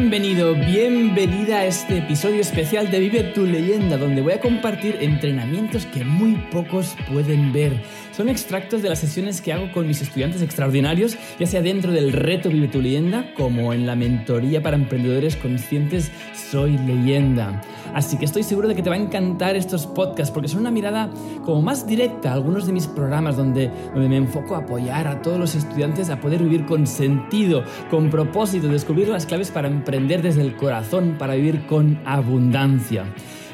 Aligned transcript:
Bienvenido, 0.00 0.54
bienvenida 0.54 1.58
a 1.58 1.66
este 1.66 1.98
episodio 1.98 2.40
especial 2.40 2.90
de 2.90 3.00
Vive 3.00 3.22
tu 3.22 3.44
leyenda, 3.44 3.98
donde 3.98 4.22
voy 4.22 4.32
a 4.32 4.40
compartir 4.40 4.96
entrenamientos 4.98 5.84
que 5.84 6.04
muy 6.04 6.36
pocos 6.50 6.96
pueden 7.06 7.52
ver. 7.52 7.82
Son 8.10 8.30
extractos 8.30 8.80
de 8.80 8.88
las 8.88 8.98
sesiones 8.98 9.42
que 9.42 9.52
hago 9.52 9.70
con 9.72 9.86
mis 9.86 10.00
estudiantes 10.00 10.40
extraordinarios, 10.40 11.18
ya 11.38 11.46
sea 11.46 11.60
dentro 11.60 11.92
del 11.92 12.14
reto 12.14 12.48
Vive 12.48 12.68
tu 12.68 12.80
leyenda, 12.80 13.34
como 13.34 13.74
en 13.74 13.84
la 13.84 13.94
mentoría 13.94 14.62
para 14.62 14.76
emprendedores 14.76 15.36
conscientes 15.36 16.10
Soy 16.50 16.78
leyenda. 16.78 17.60
Así 17.94 18.16
que 18.16 18.24
estoy 18.24 18.42
seguro 18.42 18.68
de 18.68 18.74
que 18.74 18.82
te 18.82 18.90
va 18.90 18.96
a 18.96 18.98
encantar 18.98 19.56
estos 19.56 19.86
podcasts 19.86 20.32
porque 20.32 20.48
son 20.48 20.60
una 20.60 20.70
mirada 20.70 21.10
como 21.44 21.62
más 21.62 21.86
directa 21.86 22.30
a 22.30 22.34
algunos 22.34 22.66
de 22.66 22.72
mis 22.72 22.86
programas 22.86 23.36
donde, 23.36 23.70
donde 23.92 24.08
me 24.08 24.16
enfoco 24.16 24.54
a 24.54 24.58
apoyar 24.58 25.06
a 25.06 25.22
todos 25.22 25.38
los 25.38 25.54
estudiantes 25.54 26.10
a 26.10 26.20
poder 26.20 26.42
vivir 26.42 26.66
con 26.66 26.86
sentido, 26.86 27.64
con 27.90 28.10
propósito, 28.10 28.68
descubrir 28.68 29.08
las 29.08 29.26
claves 29.26 29.50
para 29.50 29.68
emprender 29.68 30.22
desde 30.22 30.42
el 30.42 30.56
corazón, 30.56 31.16
para 31.18 31.34
vivir 31.34 31.66
con 31.66 32.00
abundancia. 32.04 33.04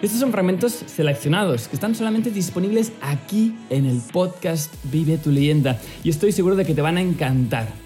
Estos 0.02 0.20
son 0.20 0.30
fragmentos 0.30 0.72
seleccionados 0.72 1.68
que 1.68 1.76
están 1.76 1.94
solamente 1.94 2.30
disponibles 2.30 2.92
aquí 3.00 3.56
en 3.70 3.86
el 3.86 4.00
podcast 4.12 4.74
Vive 4.84 5.16
tu 5.16 5.30
leyenda 5.30 5.78
y 6.04 6.10
estoy 6.10 6.32
seguro 6.32 6.54
de 6.54 6.66
que 6.66 6.74
te 6.74 6.82
van 6.82 6.98
a 6.98 7.00
encantar. 7.00 7.85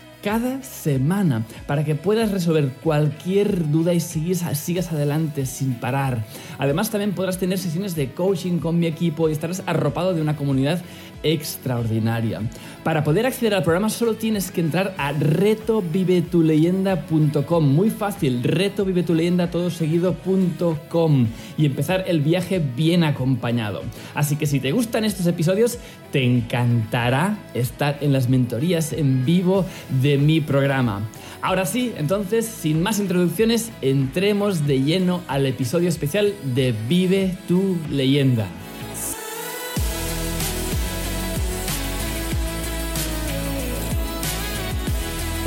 cada 0.23 0.61
semana 0.63 1.43
para 1.67 1.83
que 1.83 1.95
puedas 1.95 2.31
resolver 2.31 2.69
cualquier 2.83 3.69
duda 3.69 3.93
y 3.93 3.99
sigas, 3.99 4.57
sigas 4.57 4.91
adelante 4.91 5.45
sin 5.45 5.73
parar. 5.75 6.23
Además 6.57 6.89
también 6.89 7.13
podrás 7.13 7.37
tener 7.37 7.57
sesiones 7.57 7.95
de 7.95 8.11
coaching 8.11 8.59
con 8.59 8.79
mi 8.79 8.87
equipo 8.87 9.29
y 9.29 9.31
estarás 9.31 9.63
arropado 9.65 10.13
de 10.13 10.21
una 10.21 10.35
comunidad 10.35 10.81
extraordinaria. 11.23 12.41
Para 12.83 13.03
poder 13.03 13.27
acceder 13.27 13.53
al 13.53 13.63
programa 13.63 13.89
solo 13.89 14.15
tienes 14.15 14.49
que 14.49 14.61
entrar 14.61 14.95
a 14.97 15.11
retovivetuleyenda.com. 15.11 17.67
Muy 17.67 17.91
fácil, 17.91 18.41
retovivetuleyenda 18.43 19.49
y 21.57 21.65
empezar 21.65 22.05
el 22.07 22.21
viaje 22.21 22.59
bien 22.59 23.03
acompañado. 23.03 23.81
Así 24.15 24.35
que 24.35 24.47
si 24.47 24.59
te 24.59 24.71
gustan 24.71 25.05
estos 25.05 25.27
episodios, 25.27 25.77
te 26.11 26.23
encantará 26.23 27.37
estar 27.53 27.99
en 28.01 28.13
las 28.13 28.29
mentorías 28.29 28.93
en 28.93 29.25
vivo 29.25 29.65
de 30.01 30.17
mi 30.17 30.41
programa. 30.41 31.01
Ahora 31.41 31.65
sí, 31.65 31.93
entonces, 31.97 32.45
sin 32.45 32.83
más 32.83 32.99
introducciones, 32.99 33.71
entremos 33.81 34.67
de 34.67 34.81
lleno 34.81 35.21
al 35.27 35.45
episodio 35.45 35.89
especial 35.89 36.33
de 36.55 36.73
Vive 36.87 37.35
tu 37.47 37.77
leyenda. 37.89 38.47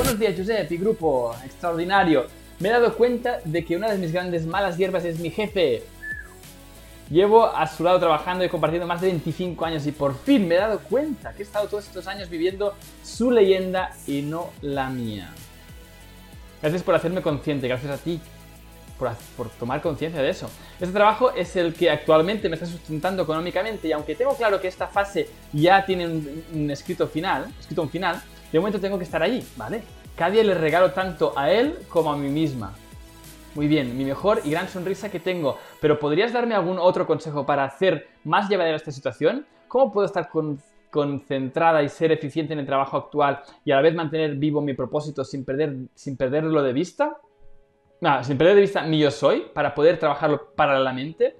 Buenos 0.05 0.19
días, 0.19 0.35
Josep 0.37 0.71
y 0.71 0.77
grupo 0.77 1.35
extraordinario. 1.43 2.27
Me 2.59 2.69
he 2.69 2.71
dado 2.71 2.95
cuenta 2.95 3.39
de 3.43 3.65
que 3.65 3.75
una 3.75 3.91
de 3.91 3.97
mis 3.97 4.11
grandes 4.11 4.45
malas 4.45 4.77
hierbas 4.77 5.03
es 5.03 5.19
mi 5.19 5.31
jefe. 5.31 5.81
Llevo 7.09 7.47
a 7.47 7.65
su 7.65 7.83
lado 7.83 7.99
trabajando 7.99 8.45
y 8.45 8.49
compartiendo 8.49 8.85
más 8.85 9.01
de 9.01 9.07
25 9.07 9.65
años 9.65 9.87
y 9.87 9.91
por 9.91 10.15
fin 10.15 10.47
me 10.47 10.55
he 10.55 10.57
dado 10.59 10.77
cuenta 10.77 11.33
que 11.33 11.41
he 11.41 11.45
estado 11.45 11.67
todos 11.67 11.87
estos 11.87 12.05
años 12.05 12.29
viviendo 12.29 12.75
su 13.03 13.31
leyenda 13.31 13.93
y 14.05 14.21
no 14.21 14.51
la 14.61 14.91
mía. 14.91 15.31
Gracias 16.61 16.83
por 16.83 16.93
hacerme 16.93 17.23
consciente, 17.23 17.67
gracias 17.67 17.91
a 17.91 17.97
ti 17.97 18.21
por, 18.99 19.49
tomar 19.57 19.81
conciencia 19.81 20.21
de 20.21 20.29
eso. 20.29 20.51
Este 20.79 20.93
trabajo 20.93 21.31
es 21.31 21.55
el 21.55 21.73
que 21.73 21.89
actualmente 21.89 22.47
me 22.47 22.57
está 22.57 22.67
sustentando 22.67 23.23
económicamente 23.23 23.87
y 23.87 23.91
aunque 23.91 24.13
tengo 24.13 24.37
claro 24.37 24.61
que 24.61 24.67
esta 24.67 24.85
fase 24.85 25.29
ya 25.51 25.83
tiene 25.83 26.05
un, 26.05 26.43
un 26.53 26.69
escrito 26.69 27.07
final, 27.07 27.51
escrito 27.59 27.81
un 27.81 27.89
final, 27.89 28.21
de 28.51 28.59
momento 28.59 28.79
tengo 28.79 28.97
que 28.97 29.03
estar 29.03 29.21
allí, 29.21 29.43
¿vale? 29.57 29.83
Cada 30.15 30.41
le 30.43 30.53
regalo 30.53 30.91
tanto 30.91 31.33
a 31.35 31.51
él 31.51 31.77
como 31.89 32.11
a 32.11 32.15
mí 32.15 32.29
misma. 32.29 32.73
Muy 33.53 33.67
bien, 33.67 33.97
mi 33.97 34.05
mejor 34.05 34.41
y 34.45 34.51
gran 34.51 34.69
sonrisa 34.69 35.11
que 35.11 35.19
tengo. 35.19 35.57
Pero 35.81 35.99
¿podrías 35.99 36.31
darme 36.31 36.55
algún 36.55 36.79
otro 36.79 37.05
consejo 37.05 37.45
para 37.45 37.65
hacer 37.65 38.07
más 38.23 38.49
llevadera 38.49 38.77
esta 38.77 38.91
situación? 38.91 39.45
¿Cómo 39.67 39.91
puedo 39.91 40.05
estar 40.05 40.29
concentrada 40.89 41.83
y 41.83 41.89
ser 41.89 42.13
eficiente 42.13 42.53
en 42.53 42.59
el 42.59 42.65
trabajo 42.65 42.95
actual 42.95 43.41
y 43.65 43.71
a 43.71 43.75
la 43.75 43.81
vez 43.81 43.93
mantener 43.93 44.35
vivo 44.35 44.61
mi 44.61 44.73
propósito 44.73 45.25
sin, 45.25 45.43
perder, 45.43 45.75
sin 45.95 46.15
perderlo 46.15 46.63
de 46.63 46.71
vista? 46.71 47.17
Ah, 48.01 48.23
sin 48.23 48.37
perder 48.37 48.55
de 48.55 48.61
vista 48.61 48.83
mi 48.83 48.99
yo 48.99 49.11
soy 49.11 49.47
para 49.53 49.75
poder 49.75 49.99
trabajarlo 49.99 50.53
paralelamente. 50.55 51.35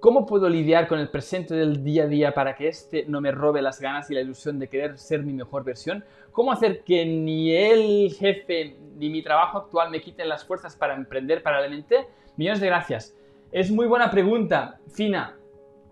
¿Cómo 0.00 0.24
puedo 0.24 0.48
lidiar 0.48 0.88
con 0.88 0.98
el 0.98 1.10
presente 1.10 1.54
del 1.54 1.84
día 1.84 2.04
a 2.04 2.06
día 2.06 2.32
para 2.32 2.54
que 2.54 2.68
este 2.68 3.04
no 3.06 3.20
me 3.20 3.32
robe 3.32 3.60
las 3.60 3.82
ganas 3.82 4.10
y 4.10 4.14
la 4.14 4.22
ilusión 4.22 4.58
de 4.58 4.66
querer 4.66 4.96
ser 4.96 5.22
mi 5.22 5.34
mejor 5.34 5.62
versión? 5.62 6.04
¿Cómo 6.32 6.52
hacer 6.52 6.82
que 6.84 7.04
ni 7.04 7.54
el 7.54 8.10
jefe 8.14 8.78
ni 8.96 9.10
mi 9.10 9.22
trabajo 9.22 9.58
actual 9.58 9.90
me 9.90 10.00
quiten 10.00 10.30
las 10.30 10.42
fuerzas 10.42 10.74
para 10.74 10.94
emprender 10.94 11.42
paralelamente? 11.42 12.08
Millones 12.38 12.60
de 12.60 12.66
gracias. 12.68 13.14
Es 13.52 13.70
muy 13.70 13.86
buena 13.86 14.10
pregunta, 14.10 14.80
Fina. 14.90 15.36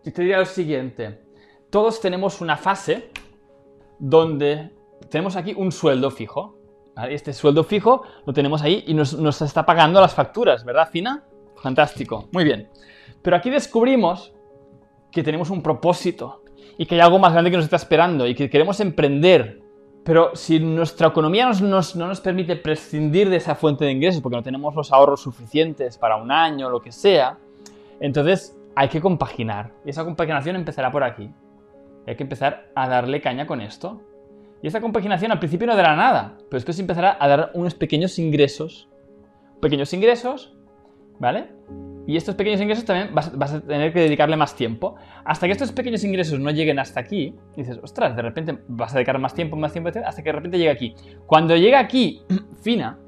Y 0.03 0.11
te 0.11 0.23
diría 0.23 0.39
lo 0.39 0.47
siguiente. 0.47 1.21
Todos 1.69 2.01
tenemos 2.01 2.41
una 2.41 2.57
fase 2.57 3.11
donde 3.99 4.71
tenemos 5.11 5.37
aquí 5.37 5.53
un 5.55 5.71
sueldo 5.71 6.11
fijo. 6.11 6.57
Este 7.11 7.35
sueldo 7.35 7.63
fijo 7.63 8.05
lo 8.25 8.33
tenemos 8.33 8.63
ahí 8.63 8.85
y 8.87 8.95
nos, 8.95 9.13
nos 9.19 9.43
está 9.43 9.67
pagando 9.67 10.01
las 10.01 10.15
facturas, 10.15 10.65
¿verdad, 10.65 10.89
Fina? 10.89 11.28
Fantástico. 11.63 12.29
Muy 12.33 12.45
bien. 12.45 12.69
Pero 13.23 13.37
aquí 13.37 13.51
descubrimos 13.51 14.33
que 15.11 15.23
tenemos 15.23 15.51
un 15.51 15.63
propósito 15.63 16.43
y 16.77 16.87
que 16.87 16.95
hay 16.95 17.01
algo 17.01 17.19
más 17.19 17.33
grande 17.33 17.51
que 17.51 17.57
nos 17.57 17.65
está 17.65 17.77
esperando 17.77 18.27
y 18.27 18.35
que 18.35 18.49
queremos 18.49 18.81
emprender. 18.81 19.61
Pero 20.05 20.35
si 20.35 20.61
nuestra 20.61 21.09
economía 21.09 21.51
no 21.61 21.81
nos 21.81 22.21
permite 22.21 22.57
prescindir 22.57 23.29
de 23.29 23.37
esa 23.37 23.55
fuente 23.55 23.85
de 23.85 23.93
ingresos 23.93 24.23
porque 24.23 24.37
no 24.37 24.43
tenemos 24.43 24.75
los 24.75 24.93
ahorros 24.93 25.21
suficientes 25.21 25.99
para 25.99 26.17
un 26.17 26.31
año 26.31 26.69
o 26.69 26.71
lo 26.71 26.81
que 26.81 26.93
sea, 26.93 27.39
entonces 28.01 28.57
hay 28.75 28.89
que 28.89 29.01
compaginar. 29.01 29.73
Y 29.85 29.91
esa 29.91 30.05
compaginación 30.05 30.57
empezará 30.57 30.91
por 30.91 31.03
aquí. 31.03 31.31
Hay 32.07 32.17
que 32.17 32.23
empezar 32.23 32.71
a 32.75 32.89
darle 32.89 33.21
caña 33.21 33.47
con 33.47 33.61
esto. 33.61 34.01
Y 34.63 34.69
esa 34.69 34.81
compaginación 34.81 35.31
al 35.31 35.41
principio 35.41 35.67
no 35.67 35.77
dará 35.77 35.95
nada, 35.95 36.35
pero 36.37 36.59
después 36.59 36.79
empezará 36.79 37.17
a 37.21 37.29
dar 37.29 37.51
unos 37.55 37.75
pequeños 37.75 38.19
ingresos. 38.19 38.89
Pequeños 39.61 39.93
ingresos, 39.93 40.57
¿vale? 41.19 41.49
Y 42.09 42.17
estos 42.17 42.35
pequeños 42.37 42.61
ingresos 42.63 42.87
también 42.87 43.15
vas, 43.15 43.53
a 43.53 43.61
tener 43.61 43.93
que 43.93 44.01
dedicarle 44.01 44.35
más 44.35 44.57
tiempo. 44.57 44.95
Hasta 45.27 45.47
que 45.47 45.53
estos 45.53 45.73
pequeños 45.73 46.03
ingresos 46.05 46.41
no 46.41 46.51
lleguen 46.51 46.79
hasta 46.79 47.01
aquí, 47.01 47.35
dices, 47.55 47.79
ostras, 47.83 48.17
de 48.17 48.23
repente 48.23 48.59
vas 48.67 48.93
a 48.93 48.95
dedicar 48.95 49.19
más 49.19 49.35
tiempo, 49.35 49.57
más 49.57 49.73
tiempo, 49.73 49.91
hasta 49.91 50.23
que 50.23 50.31
de 50.31 50.33
repente 50.33 50.57
llegue 50.57 50.71
aquí. 50.71 50.95
Cuando 51.27 51.55
llega 51.55 51.79
aquí, 51.79 52.23
fina, 52.63 52.99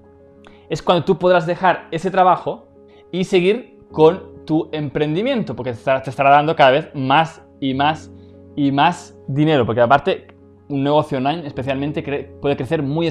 es 0.69 0.83
cuando 0.83 1.05
tú 1.05 1.19
podrás 1.19 1.47
dejar 1.47 1.89
ese 1.91 2.11
trabajo 2.11 2.69
y 3.11 3.25
seguir 3.25 3.79
con 3.91 4.45
tu 4.45 4.69
emprendimiento, 4.71 5.57
porque 5.57 5.73
te 5.73 6.11
estará, 6.11 6.31
dando 6.31 6.55
cada 6.55 6.73
vez 6.73 6.91
más 6.95 7.43
y 7.59 7.73
más 7.73 8.13
y 8.55 8.71
más 8.71 9.19
dinero, 9.29 9.65
porque 9.65 9.81
aparte 9.81 10.27
un 10.69 10.85
negocio 10.85 11.17
online 11.17 11.47
especialmente 11.47 12.03
puede 12.41 12.57
crecer 12.57 12.83
muy, 12.83 13.09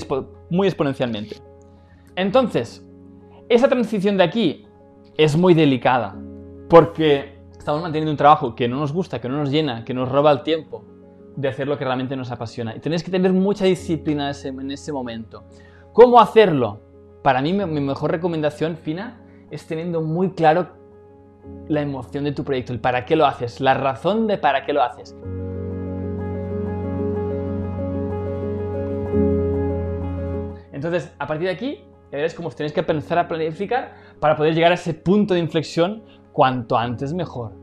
muy 0.52 0.68
exponencialmente. 0.68 1.38
Entonces, 2.16 2.86
esa 3.50 3.68
transición 3.68 4.18
de 4.18 4.24
aquí 4.24 4.68
es 5.20 5.36
muy 5.36 5.54
delicada, 5.54 6.16
porque 6.70 7.40
estamos 7.52 7.82
manteniendo 7.82 8.12
un 8.12 8.16
trabajo 8.16 8.56
que 8.56 8.70
no 8.70 8.78
nos 8.78 8.94
gusta, 8.94 9.20
que 9.20 9.28
no 9.28 9.36
nos 9.36 9.52
llena, 9.52 9.84
que 9.84 9.94
nos 9.94 10.08
roba 10.08 10.32
el 10.32 10.44
tiempo 10.44 10.86
de 11.36 11.50
hacer 11.50 11.68
lo 11.68 11.78
que 11.78 11.84
realmente 11.84 12.16
nos 12.16 12.32
apasiona. 12.32 12.74
Y 12.74 12.80
tenéis 12.80 13.04
que 13.04 13.12
tener 13.12 13.34
mucha 13.34 13.66
disciplina 13.66 14.32
en 14.32 14.72
ese 14.72 14.94
momento. 14.94 15.44
¿Cómo 15.92 16.22
hacerlo? 16.22 16.80
Para 17.22 17.42
mí 17.42 17.52
mi 17.52 17.82
mejor 17.82 18.12
recomendación, 18.12 18.78
Fina, 18.78 19.20
es 19.52 19.68
teniendo 19.68 20.00
muy 20.02 20.32
claro 20.32 20.70
la 21.68 21.82
emoción 21.82 22.24
de 22.24 22.32
tu 22.32 22.46
proyecto, 22.46 22.72
el 22.72 22.80
para 22.80 23.04
qué 23.04 23.18
lo 23.18 23.26
haces, 23.26 23.60
la 23.60 23.74
razón 23.74 24.26
de 24.26 24.38
para 24.38 24.66
qué 24.66 24.72
lo 24.72 24.82
haces. 24.82 25.18
Entonces, 30.72 31.14
a 31.20 31.28
partir 31.28 31.48
de 31.48 31.54
aquí, 31.54 31.84
ya 32.12 32.18
veréis 32.18 32.34
cómo 32.34 32.48
os 32.48 32.56
tenéis 32.56 32.74
que 32.74 32.80
empezar 32.80 33.18
a 33.18 33.28
planificar 33.28 33.96
para 34.20 34.36
poder 34.36 34.54
llegar 34.54 34.72
a 34.72 34.76
ese 34.76 34.94
punto 34.94 35.34
de 35.34 35.40
inflexión 35.40 36.04
cuanto 36.32 36.78
antes 36.78 37.14
mejor. 37.14 37.54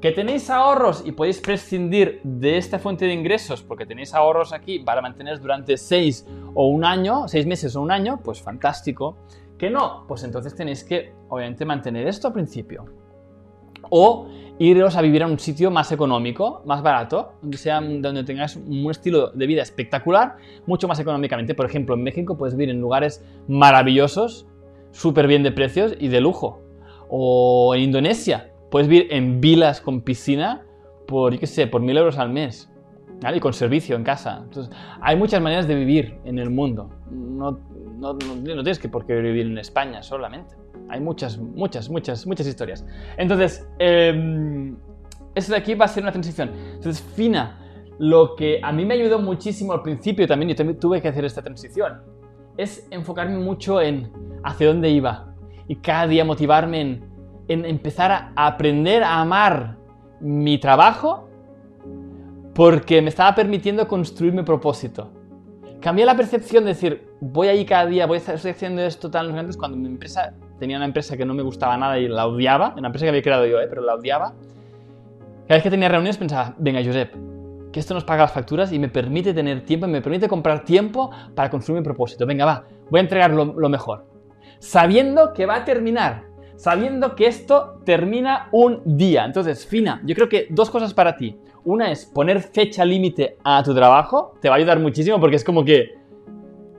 Que 0.00 0.12
tenéis 0.12 0.48
ahorros 0.48 1.02
y 1.04 1.12
podéis 1.12 1.40
prescindir 1.40 2.20
de 2.22 2.56
esta 2.56 2.78
fuente 2.78 3.04
de 3.04 3.12
ingresos 3.12 3.62
porque 3.62 3.84
tenéis 3.84 4.14
ahorros 4.14 4.52
aquí 4.52 4.78
para 4.78 5.02
mantener 5.02 5.40
durante 5.40 5.76
6 5.76 6.26
o 6.54 6.68
un 6.68 6.84
año, 6.84 7.26
6 7.26 7.46
meses 7.46 7.74
o 7.74 7.82
un 7.82 7.90
año, 7.90 8.20
pues 8.22 8.40
fantástico. 8.40 9.16
Que 9.58 9.70
no, 9.70 10.04
pues 10.06 10.22
entonces 10.22 10.54
tenéis 10.54 10.84
que 10.84 11.12
obviamente 11.28 11.64
mantener 11.64 12.06
esto 12.06 12.28
al 12.28 12.34
principio. 12.34 12.84
O 13.90 14.28
iros 14.58 14.96
a 14.96 15.02
vivir 15.02 15.22
a 15.22 15.26
un 15.26 15.38
sitio 15.38 15.70
más 15.70 15.92
económico, 15.92 16.62
más 16.66 16.82
barato, 16.82 17.32
donde, 17.42 17.56
sea, 17.56 17.80
donde 17.80 18.24
tengáis 18.24 18.56
un 18.56 18.90
estilo 18.90 19.30
de 19.30 19.46
vida 19.46 19.62
espectacular, 19.62 20.36
mucho 20.66 20.88
más 20.88 20.98
económicamente. 20.98 21.54
Por 21.54 21.66
ejemplo, 21.66 21.94
en 21.94 22.02
México 22.02 22.36
puedes 22.36 22.56
vivir 22.56 22.70
en 22.70 22.80
lugares 22.80 23.24
maravillosos, 23.46 24.46
súper 24.90 25.26
bien 25.26 25.42
de 25.42 25.52
precios 25.52 25.94
y 25.98 26.08
de 26.08 26.20
lujo. 26.20 26.60
O 27.08 27.74
en 27.74 27.82
Indonesia, 27.82 28.52
puedes 28.70 28.88
vivir 28.88 29.08
en 29.10 29.40
vilas 29.40 29.80
con 29.80 30.00
piscina 30.00 30.64
por, 31.06 31.32
yo 31.32 31.40
qué 31.40 31.46
sé, 31.46 31.66
por 31.66 31.80
mil 31.80 31.96
euros 31.96 32.18
al 32.18 32.30
mes. 32.30 32.70
Y 33.34 33.40
con 33.40 33.52
servicio 33.52 33.96
en 33.96 34.04
casa. 34.04 34.42
Entonces, 34.44 34.74
hay 35.00 35.16
muchas 35.16 35.42
maneras 35.42 35.66
de 35.66 35.74
vivir 35.74 36.18
en 36.24 36.38
el 36.38 36.50
mundo. 36.50 36.88
No, 37.10 37.58
no, 37.98 38.16
tienes 38.16 38.78
que 38.78 38.88
por 38.88 39.06
qué 39.06 39.14
vivir 39.20 39.46
en 39.46 39.58
España 39.58 40.02
solamente. 40.02 40.54
Hay 40.88 41.00
muchas, 41.00 41.38
muchas, 41.38 41.88
muchas, 41.88 42.26
muchas 42.26 42.46
historias. 42.46 42.84
Entonces, 43.16 43.66
eh, 43.78 44.74
esto 45.34 45.52
de 45.52 45.58
aquí 45.58 45.74
va 45.74 45.84
a 45.84 45.88
ser 45.88 46.02
una 46.02 46.12
transición. 46.12 46.50
Entonces, 46.74 47.02
Fina, 47.14 47.58
lo 47.98 48.36
que 48.36 48.60
a 48.62 48.72
mí 48.72 48.84
me 48.84 48.94
ayudó 48.94 49.18
muchísimo 49.18 49.72
al 49.72 49.82
principio 49.82 50.26
también, 50.26 50.50
yo 50.50 50.56
también 50.56 50.78
tuve 50.78 51.02
que 51.02 51.08
hacer 51.08 51.24
esta 51.24 51.42
transición, 51.42 52.02
es 52.56 52.86
enfocarme 52.90 53.38
mucho 53.38 53.80
en 53.80 54.10
hacia 54.44 54.68
dónde 54.68 54.90
iba. 54.90 55.34
Y 55.66 55.76
cada 55.76 56.06
día 56.06 56.24
motivarme 56.24 56.80
en 56.80 57.08
en 57.48 57.64
empezar 57.64 58.12
a 58.12 58.46
aprender 58.46 59.02
a 59.02 59.20
amar 59.20 59.78
mi 60.20 60.58
trabajo 60.58 61.28
porque 62.54 63.00
me 63.00 63.08
estaba 63.08 63.34
permitiendo 63.34 63.88
construir 63.88 64.32
mi 64.32 64.42
propósito. 64.42 65.12
Cambié 65.80 66.04
la 66.04 66.16
percepción 66.16 66.64
de 66.64 66.70
decir, 66.70 67.08
voy 67.20 67.48
ahí 67.48 67.64
cada 67.64 67.86
día, 67.86 68.06
voy 68.06 68.16
a 68.16 68.18
estar 68.18 68.34
haciendo 68.34 68.82
esto 68.82 69.10
tan 69.10 69.32
grandes 69.32 69.56
cuando 69.56 69.76
mi 69.76 69.86
empresa 69.86 70.34
tenía 70.58 70.76
una 70.76 70.86
empresa 70.86 71.16
que 71.16 71.24
no 71.24 71.34
me 71.34 71.42
gustaba 71.42 71.76
nada 71.76 71.98
y 71.98 72.08
la 72.08 72.26
odiaba, 72.26 72.74
una 72.76 72.88
empresa 72.88 73.06
que 73.06 73.10
había 73.10 73.22
creado 73.22 73.46
yo, 73.46 73.60
¿eh? 73.60 73.66
pero 73.68 73.82
la 73.82 73.94
odiaba. 73.94 74.34
Cada 75.46 75.54
vez 75.54 75.62
que 75.62 75.70
tenía 75.70 75.88
reuniones 75.88 76.18
pensaba, 76.18 76.54
venga 76.58 76.84
Josep, 76.84 77.14
que 77.70 77.78
esto 77.78 77.94
nos 77.94 78.04
paga 78.04 78.22
las 78.22 78.32
facturas 78.32 78.72
y 78.72 78.78
me 78.78 78.88
permite 78.88 79.32
tener 79.32 79.64
tiempo, 79.64 79.86
me 79.86 80.02
permite 80.02 80.28
comprar 80.28 80.64
tiempo 80.64 81.10
para 81.34 81.48
construir 81.48 81.80
mi 81.80 81.84
propósito. 81.84 82.26
Venga, 82.26 82.44
va, 82.44 82.64
voy 82.90 82.98
a 82.98 83.02
entregar 83.02 83.30
lo 83.30 83.68
mejor. 83.68 84.06
Sabiendo 84.58 85.32
que 85.32 85.46
va 85.46 85.56
a 85.56 85.64
terminar, 85.64 86.27
sabiendo 86.58 87.14
que 87.14 87.28
esto 87.28 87.80
termina 87.84 88.48
un 88.50 88.82
día. 88.84 89.24
Entonces, 89.24 89.64
Fina, 89.64 90.02
yo 90.04 90.14
creo 90.16 90.28
que 90.28 90.48
dos 90.50 90.70
cosas 90.70 90.92
para 90.92 91.16
ti. 91.16 91.38
Una 91.64 91.92
es 91.92 92.04
poner 92.04 92.42
fecha 92.42 92.84
límite 92.84 93.38
a 93.44 93.62
tu 93.62 93.72
trabajo, 93.74 94.34
te 94.40 94.48
va 94.48 94.56
a 94.56 94.58
ayudar 94.58 94.80
muchísimo 94.80 95.20
porque 95.20 95.36
es 95.36 95.44
como 95.44 95.64
que, 95.64 95.94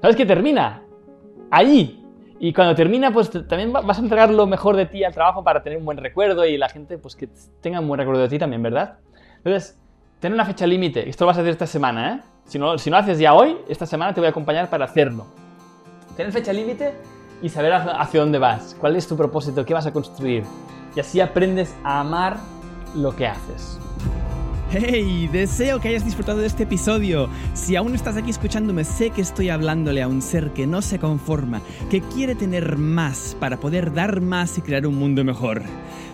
¿sabes 0.01 0.17
que 0.17 0.25
termina? 0.25 0.83
Ahí. 1.49 2.03
Y 2.39 2.51
cuando 2.53 2.75
termina, 2.75 3.11
pues 3.11 3.31
también 3.31 3.71
vas 3.71 3.97
a 3.97 4.01
entregar 4.01 4.29
lo 4.31 4.45
mejor 4.47 4.75
de 4.75 4.85
ti 4.85 5.03
al 5.03 5.13
trabajo 5.13 5.43
para 5.43 5.63
tener 5.63 5.79
un 5.79 5.85
buen 5.85 5.97
recuerdo 5.97 6.45
y 6.45 6.57
la 6.57 6.67
gente, 6.67 6.97
pues 6.97 7.15
que 7.15 7.29
tenga 7.61 7.79
un 7.79 7.87
buen 7.87 7.99
recuerdo 7.99 8.21
de 8.21 8.29
ti 8.29 8.37
también, 8.37 8.61
¿verdad? 8.61 8.97
Entonces, 9.37 9.79
ten 10.19 10.33
una 10.33 10.43
fecha 10.43 10.67
límite. 10.67 11.07
Esto 11.07 11.23
lo 11.23 11.27
vas 11.27 11.37
a 11.37 11.41
hacer 11.41 11.51
esta 11.51 11.67
semana, 11.67 12.15
¿eh? 12.15 12.19
Si 12.43 12.59
no, 12.59 12.77
si 12.77 12.89
no 12.89 12.97
haces 12.97 13.17
ya 13.17 13.33
hoy, 13.33 13.57
esta 13.69 13.85
semana 13.85 14.13
te 14.13 14.19
voy 14.19 14.27
a 14.27 14.31
acompañar 14.31 14.69
para 14.69 14.85
hacerlo. 14.85 15.25
Ten 16.17 16.33
fecha 16.33 16.51
límite 16.51 16.93
y 17.41 17.49
saber 17.49 17.73
hacia 17.73 18.19
dónde 18.19 18.39
vas, 18.39 18.75
cuál 18.79 18.95
es 18.95 19.07
tu 19.07 19.15
propósito, 19.15 19.65
qué 19.65 19.73
vas 19.73 19.85
a 19.85 19.93
construir. 19.93 20.43
Y 20.95 20.99
así 20.99 21.21
aprendes 21.21 21.75
a 21.83 22.01
amar 22.01 22.37
lo 22.95 23.15
que 23.15 23.27
haces. 23.27 23.79
¡Hey! 24.71 25.27
Deseo 25.31 25.79
que 25.79 25.87
hayas 25.87 26.05
disfrutado 26.05 26.39
de 26.39 26.45
este 26.45 26.63
episodio. 26.63 27.27
Si 27.55 27.75
aún 27.75 27.95
estás 27.95 28.17
aquí 28.17 28.29
escuchándome, 28.29 28.83
sé 28.83 29.09
que 29.09 29.21
estoy 29.21 29.49
hablándole 29.49 30.03
a 30.03 30.07
un 30.07 30.21
ser 30.21 30.51
que 30.51 30.67
no 30.67 30.83
se 30.83 30.99
conforma, 30.99 31.61
que 31.89 32.01
quiere 32.01 32.35
tener 32.35 32.77
más 32.77 33.35
para 33.39 33.57
poder 33.57 33.93
dar 33.93 34.21
más 34.21 34.59
y 34.59 34.61
crear 34.61 34.85
un 34.85 34.95
mundo 34.95 35.23
mejor. 35.23 35.63